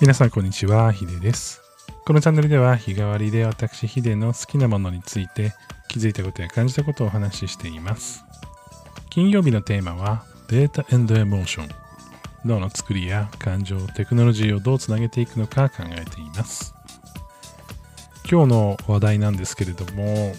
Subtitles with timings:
[0.00, 1.60] 皆さんこんにちは、ヒデです。
[2.06, 5.52] このチャンネルでは日替わりで私ヒデの好きなものについて
[5.88, 8.24] 気づいたことや感じたことをお話ししています。
[9.10, 11.68] 金曜日のテーマはデータエモーション。
[12.44, 16.74] 脳の作りや感情、テクノロジーをどうつなげていくのか考えています。
[18.30, 20.32] 今日の話題なんですけれども、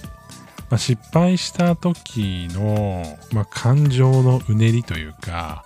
[0.69, 5.65] まあ、失敗した時の、まあ、感情のうねりというか、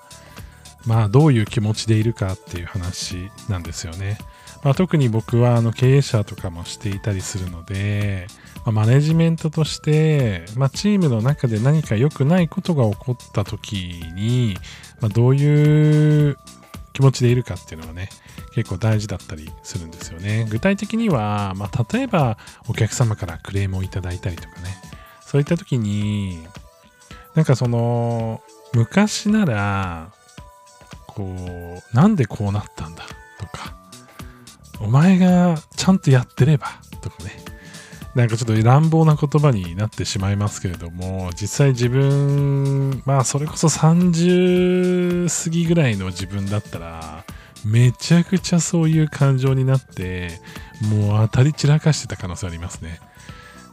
[0.86, 4.18] まあどういう気持ちでいるかっていう話なんですよね。
[4.63, 8.27] まあ、特に僕はあの経営者とかもしていたりするので、
[8.66, 13.76] まあ、マネジメントとして、まあ、チームの中で何か良くないことが起こった時
[14.16, 14.55] に、
[15.02, 16.38] まあ、どういう
[16.94, 18.08] 気持ちでいるかっていうのがね
[18.54, 20.48] 結構大事だったりするんですよね。
[20.49, 22.38] 具体的には、まあ、例えば
[22.70, 24.77] お客様からクレームをいただいたりとかね
[25.34, 26.46] そういった時に
[27.34, 28.44] なんかその
[28.76, 30.12] 昔なら
[31.07, 33.04] こう、なんでこうなったんだ？
[33.40, 33.76] とか、
[34.80, 36.68] お前がちゃんとやってれば？
[37.02, 37.32] とかね、
[38.13, 47.26] なんかちょっと乱暴な言葉になってしまいますけれども、実際自分、まあそれこそ30過ぎぐらいの自分だったら、
[47.66, 50.40] めちゃくちゃそういう感情になって、
[50.82, 53.00] もう当たり散らかしてた可能性ありますね。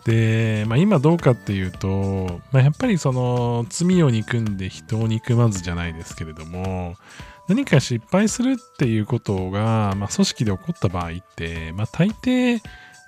[0.04, 6.96] で、まあ、今どうかっていうと、まあ、やっぱりその罪を憎んで人を憎まずじゃないですけれども
[7.48, 12.60] 何か失敗するっていうことが、まあ、組織で起こった場合って、まあ、大抵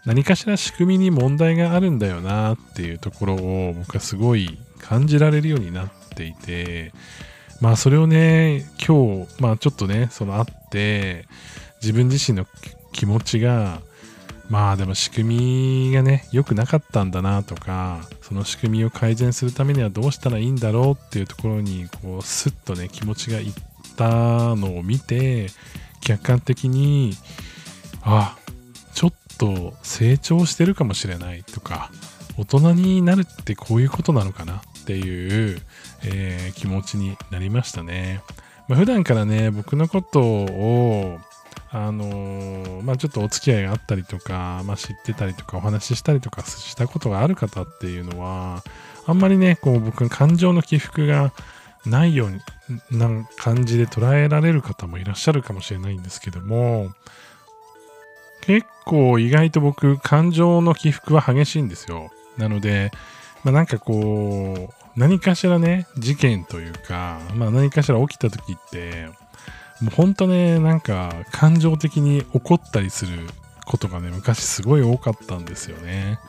[0.04, 6.92] 何かしら仕組みに問題があるんだよなっていうところを僕はすごい感じられるようになっていて
[7.60, 11.26] まあそれをね今日まあちょっとねそのあって
[11.80, 12.46] 自分自身の
[12.90, 13.80] 気持ちが
[14.52, 23.52] まあでも仕組みがね良くなかったんだなとかその仕組みを改善するためにはどうしたらいいんだろうっていうところにこうスッとね気持ちがいっ
[23.96, 25.46] たのを見て
[26.02, 27.14] 客観的に
[28.02, 28.36] あ
[28.92, 31.90] ちょっと成長してるかもしれないとか
[32.36, 35.62] 大人になるってこういうことなのかなっていう、
[36.04, 38.20] えー気持ちになりましたね。
[38.68, 41.18] まあ、普段からね僕のことを
[41.72, 48.62] あのーまあちょっとお付き合いがあったりとか、まあ、知ってたりとかお話ししたりとかしたことがある方っていうのは
[49.06, 51.32] あんまりねこう僕感情の起伏が
[51.86, 56.90] ないような感じで捉えられる方もいらっしゃるかもしれないんですけども
[58.42, 62.10] 結構意外と僕感情の起伏は激しいんですよ。
[62.36, 62.90] なので、
[63.44, 69.08] まあ、なんかこう何かしらね事件というか、まあ、何かしら起きた時って
[69.82, 73.18] もうほんとね、なんか感情的に怒ったりする
[73.66, 76.20] ことがね、昔すごい多かったんですよね。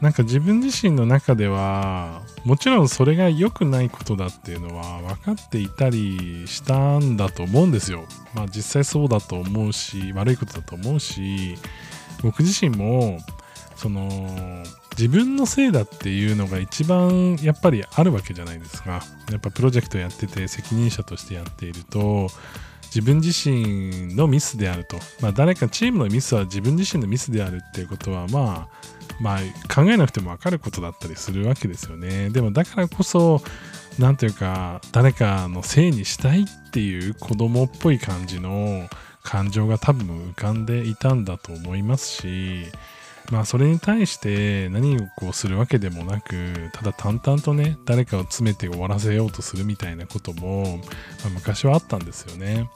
[0.00, 8.04] なんか自分自身の中では、もちろんそれが良くないことだっていうのは分かっていたりしたんだと思うんですよ。
[8.34, 11.56] まあ実際そうだと思うし、悪いことだと思うし、
[12.22, 13.20] 僕自身も、
[13.76, 14.64] その、
[14.96, 19.02] 自分のせいだっていうのが一番やっぱりあるわけじゃないですか。
[19.30, 22.28] やっぱプロジェクトやってて責任者としてやっていると、
[22.94, 28.68] 自分自身のミスであると、まあ、誰かチームのミスは自分自身のミスであるっていうことは、まあ、
[29.20, 29.38] まあ
[29.72, 32.30] 考えなくても分かることだったりするわけですよね。
[32.30, 33.42] でもだからこそ
[33.98, 38.88] なんていうか誰かのせいにしたいっていう子供っぽい感じの
[39.22, 42.66] 感情が多分浮かんでいたんだと思いますし
[43.30, 50.78] まあそれに対して何をこうするわけでもなくただ淡々とね誰かを詰めて終わらせようとするみたいなことも、
[51.22, 52.68] まあ、昔はあったんですよね。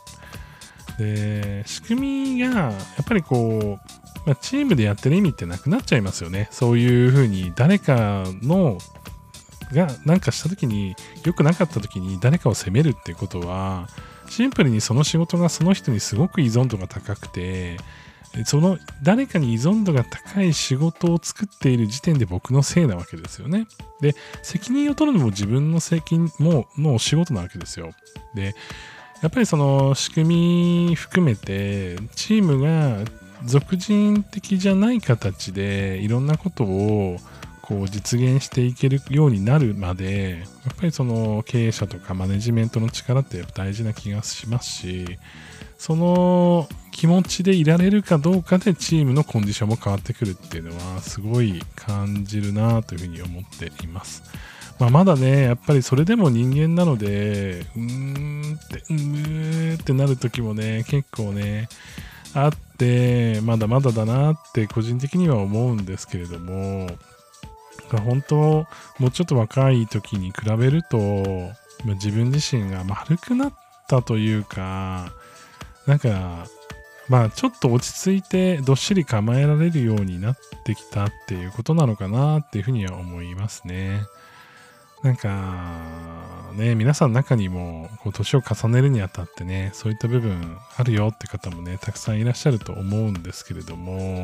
[0.99, 2.71] で仕組みがや
[3.03, 6.49] っぱりこう、まあ、チームでやってる意味ってなくなっちゃいますよね。
[6.53, 8.79] そういうふうに誰かの
[9.73, 10.95] が何かした時に
[11.25, 13.89] 良くなかった時に誰かを責めるってことは
[14.29, 17.79] シンプルにその仕事がその人にすごく依存度が高くて
[18.45, 23.67] その誰かに依存度が高い仕事を作っている時点で僕のせいなわけですよね。
[24.01, 27.93] で、責任を取るのも自分の責任もの仕事なわけですよ。
[28.35, 28.55] で、
[29.23, 33.05] やっぱりその仕組み含めてチームが
[33.45, 37.19] 俗人的じゃない形でいろんなことを
[37.63, 45.19] こう実現していけるようになるまでやっぱりその経営者とかマネジメントの力って大事な気がしますし
[45.79, 54.23] その気持ちでいられるかどうかでチームのコンディションも変わってくるっていうのはすごい感じるなというふうに思っています。
[54.79, 61.69] まあ、まだね、やっぱりそれでも人間なので、うーんって、うーってなる時もね、結構ね、
[62.33, 66.87] あって、まだまだだなって個人的には思うんですけれども、
[67.91, 68.37] 本当、
[69.01, 70.97] もうちょっと若い時に比べると、
[71.85, 73.55] 自分自身が丸くなっ
[73.89, 75.13] たというか、
[75.87, 76.47] なんか、
[77.09, 84.03] まあちょっと落ち着いてどっしり構えられるようになってきたっていうことなのかなっていうふうには思いますね。
[85.05, 94.23] なんか、ね、皆さんの中にも、こう、年を重ねるにあたってね、そういった部分あるよって方もね、たくさんいらっしゃると思うんですけれども、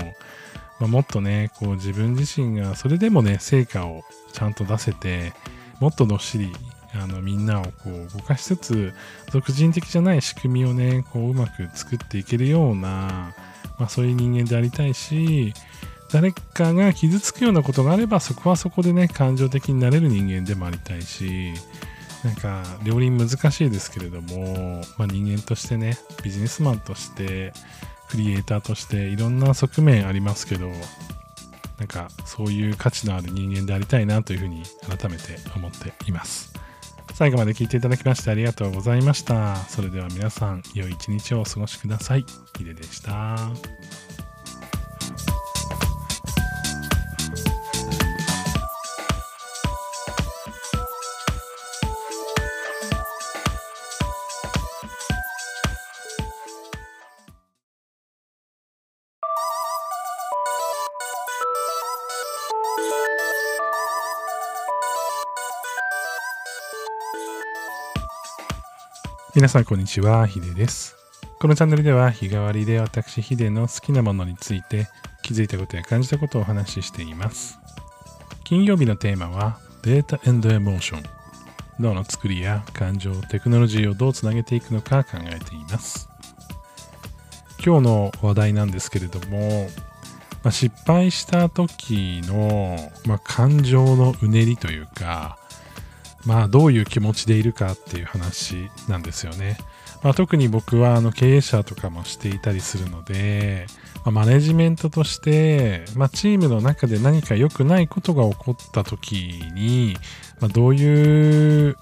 [0.78, 5.34] まあ、もっとね、こう、自分自身が、それでもね、成果をちゃんと出せて、
[5.80, 6.50] もっとどっしり、
[6.94, 8.94] あの、みんなをこう、動かしつつ、
[9.30, 13.34] 俗人的じゃない仕組みをね、こう、うまく作っていけるような、
[13.78, 15.54] まあ、そういう人間でありたいし、
[16.12, 21.52] 誰かが傷つくようなことがあればそこはそこでね感情的になれる人間でもありたいし
[22.24, 27.52] なんか両輪難しいですけれども、まあ、人間としてねビジネスマンとして
[28.08, 30.68] クリエイターとしていろんな側面ありますけど
[31.78, 36.59] なんかそういう価値のある人間でありたいなというふうに改めて思っています。
[37.20, 39.54] 最後まで聞いていただきましてありがとうございました。
[39.68, 42.24] それでは皆さん良い一日をお過ごしください。
[42.56, 43.36] ヒデでした。
[69.40, 70.96] 皆さんこんにちは、ヒデです。
[71.38, 74.86] このチャンネルでは日替わりで私ヒデの好きなものについて
[75.22, 77.58] 気づいたことや感じたことをお話ししています。
[78.44, 81.02] 金曜日のテーマはデータエモーション。
[81.78, 86.10] 脳の作りや感情、テクノロジーをどうつなげていくのか考えています。
[87.64, 89.70] 今日の話題なんですけれども、
[90.42, 95.38] まあ、失敗した時の、まあ、感情のうねりというか、
[96.24, 99.58] まあどういう気持ちでいるかっていう話なんですよね。
[100.02, 109.96] まあ、特に僕はあの経営者とかもしていたりするので、まあ、マネジメントとして、まあ、チームの中で何か良くないことが起こった時に、
[110.40, 111.76] まあ、どういう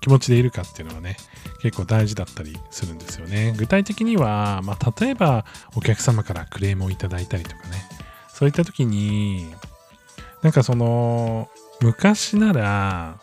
[0.00, 1.16] 気持ちでいるかっていうのはね
[1.60, 5.44] 結構大事だったりするんですよね具体的には、まあ、例えば
[5.76, 7.82] お客様からクレームをいただいたりとかね
[8.28, 9.52] そういった時に
[10.42, 11.48] なんかその
[11.80, 13.20] 昔なら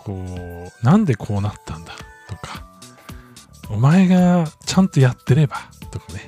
[0.00, 1.92] こう、なんでこうなったんだ？
[2.28, 2.64] とか、
[3.68, 5.56] お前がちゃんとやってれば？
[5.90, 6.20] とかね、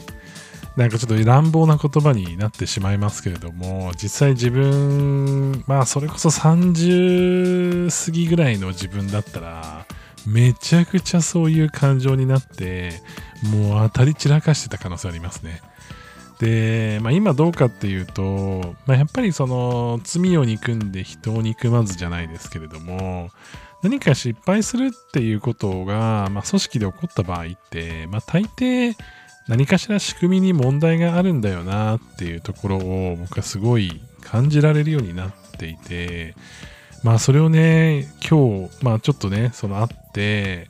[0.76, 9.86] なんかちょっと乱暴な言葉になってしまいますけれども、実際自分、まあそれこそ30過ぎぐらいの自分だったら、
[10.26, 12.92] めちゃくちゃそういう感情になって、
[13.42, 15.60] もう当たり散らかしてた可能性ありますね。
[16.42, 23.30] で、まあ、今どうかっていうと、まあ、やっぱりその罪を憎んで人を憎まずじゃないですけれども
[23.84, 28.94] 何か失敗するっていうことが、まあ、組織で起こった場合って、まあ、大抵
[29.46, 36.34] 何かしら仕組みに問題があるんだよなっていうところを僕はすごい感じられるようになっていて
[37.04, 40.68] まあそれをね今日まあちょっとねそのあって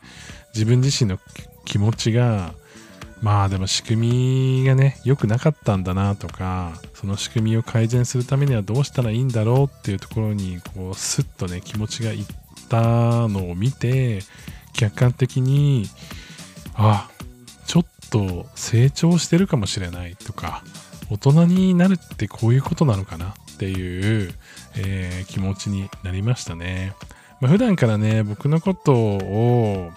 [0.54, 1.18] 自分自身の
[1.64, 2.52] 気持ちが
[3.22, 12.26] まあでも仕組みがね、良くなかったんだなとか、その仕組みを改善するためにはどうしたらいいんだろうっていうところに、こう、スッとね、気持ちがいっ
[12.68, 14.22] たのを見て、
[14.72, 15.88] 客観的に、
[16.74, 17.08] あ、
[17.66, 20.64] ちょっと成長してるかもしれないとか、
[21.08, 24.34] 大人になるってこういうことなのかなっていう、
[24.76, 26.94] えー、気持ちになりましたね。
[27.40, 29.92] まあ、普段からね、僕のことを、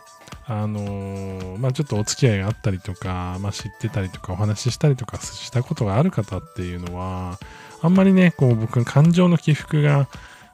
[0.48, 7.40] あのー、まあちょっとお付き合いがあったりとか、まあ知ってたりとかお話ししたりとかしたことがある方っていうのは、
[7.82, 10.08] あんまりね、こう僕感情の起伏が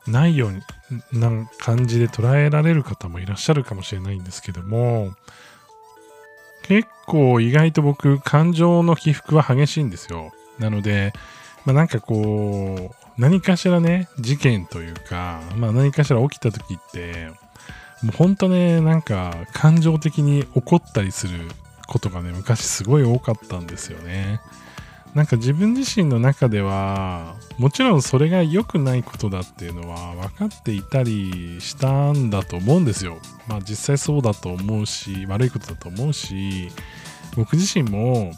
[0.08, 5.12] ないような感じで捉えられる方もいらっしゃるかもしれないんですけども、
[6.64, 10.32] 結構意外と僕感情の起伏は激しいんですよ。
[10.58, 11.12] なので、
[11.66, 17.30] まあなんかこう、何かしらね、事件というか、まあ何かしら起きた時って、
[18.04, 21.50] もうほんとね、なんか感情的に怒ったりする
[21.88, 24.42] ことがね、昔すごい多かったんですよね。
[25.14, 33.18] なんか自分自身の中では、もちろんそれが良くないことだっていうのは分かっていたりしたんだと思うんですよ。
[33.48, 36.70] まあ実際そうだと思うし、悪いことだと思うし、
[37.36, 38.32] 僕自身も、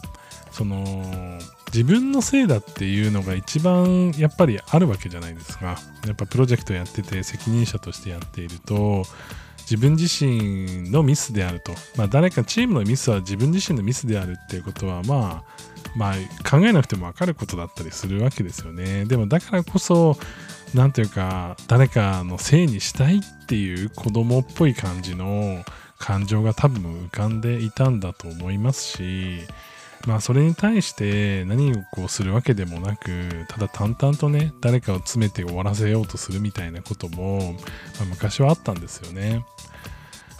[0.52, 5.78] その、自分のせいだっていうのが一番やっぱりあるわけじゃないですか。
[6.06, 9.06] やっぱプロジェクトやってて責任者としてやっていると、
[9.70, 15.64] 自分自身のミスであると、まあ、誰かチームのミスは自分自身のミスであるっていうことは、まあ、
[15.96, 19.06] まあ、考えなくても分かることだったりするわけですよね。
[19.06, 20.18] でもだからこそ、
[20.74, 25.64] なんていうか誰かのせいにしたいっていう子供っぽい感じの
[26.00, 29.42] 感情が多分浮かんでいたんだと思いますし
[30.06, 37.54] まあそれに対して何をこうするわけでもなくただ淡々とね誰かを詰めて終わらせようとするみたいなことも、
[37.98, 39.46] まあ、昔はあったんですよね。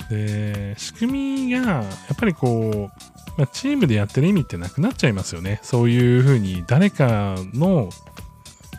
[0.10, 5.60] で仕組みがやっぱりこうまあ、チームでやってる意味ってなくなっちゃいますよね。
[5.64, 7.90] そういうふうに誰かの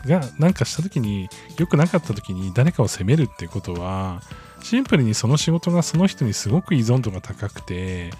[0.05, 4.21] が何かした時に良くなかった時に誰かを責めるっていうことは
[4.61, 8.11] シンプルにその仕事がその人にすごく依存度が高くて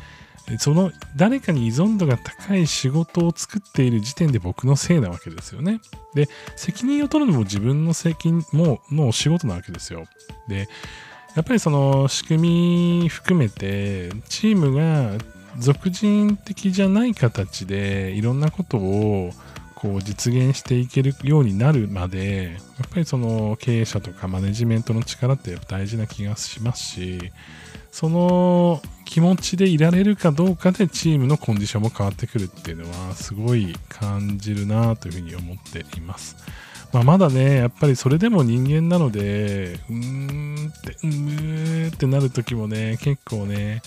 [0.59, 5.81] その誰かに依存度が高い仕事を作っている時点で僕のせいなわけですよね。
[6.13, 10.05] で、責任を取るのも自分の責任もの仕事なわけですよ。
[10.47, 10.67] で、
[11.35, 15.17] やっぱりその仕組み含めてチームが
[15.57, 19.31] 俗人的じゃない形でいろんなことを
[19.75, 27.31] こう実現していけるようになるまでやっぱりその経営者とかマネジメントの力ってっ大事な気がしますし
[27.91, 36.35] その気持ちでいられるかどうかでチームのコンディションも変わってくるっていうのはすごい感じるなというふうに思っています。
[36.91, 43.81] まあ、まだね、やっぱりそれでも人間なので、うーんって、うーってなる時もね、結構ね、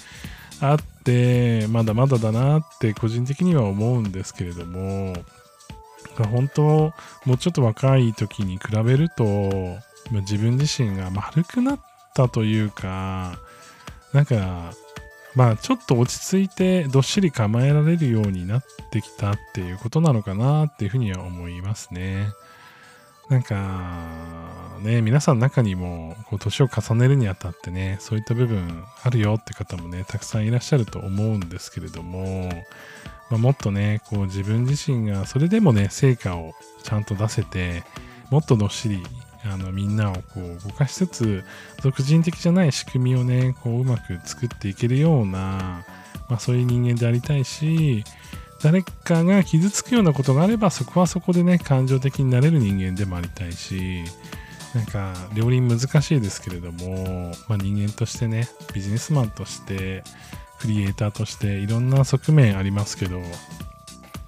[0.61, 5.15] あって、まだまだだなって個人的には思うんですけれども、
[6.25, 6.93] 本当、
[7.25, 9.79] もうちょっと若い時に比べると、
[10.11, 11.81] 自分自身が丸くなっ
[12.15, 13.39] たというか、
[14.13, 14.73] なんか、
[15.35, 22.29] まあちょっと落ち着いてどっしり構えられるようになってきたっていうことなのかなっていうふうには思いますね。
[23.29, 32.49] なんか、ね、皆さんの中にも、こう、年を重ねるにあたってね、そういった部分あるよって方もね、たくさんいらっしゃると思うんですけれども、
[33.31, 37.85] まあ、もっとね、こう、自分自身が、それでもね、成果をちゃんと出せて、
[38.31, 39.03] もっとどっしり、
[39.45, 41.45] あの、みんなをこう、動かしつつ、
[41.83, 45.85] 俗人的じゃない仕組みをね、こう、うまく作っていけるような、
[46.29, 48.05] まあ、そういう人間でありたいし、
[48.63, 54.03] 誰かが傷つくようなことがあればそこはそこでね感情的になれる人間でもありたいし
[54.75, 60.03] なんか両輪難しいですけれども、まあ、人間としてねビジネスマンとして
[60.61, 63.21] クリエイターとしていろんな側面ありますけど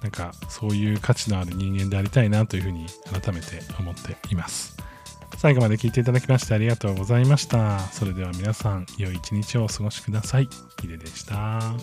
[0.01, 4.75] なんかそういう価値のある人間でありたいなというふうに改めて思っています。
[5.37, 7.79] 最後まで聞いていただきましてありがとうございました。
[7.79, 10.49] それでは皆さん良い一日をお過ごしください。
[10.79, 11.73] ヒデでした。